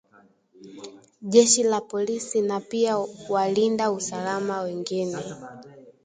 [1.21, 2.97] jeshi la polisi na pia
[3.29, 5.17] walinda usalama wengine